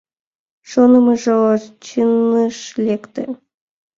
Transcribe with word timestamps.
Шонымыжо 0.69 1.37
чыныш 1.85 2.57
лекте. 2.85 3.25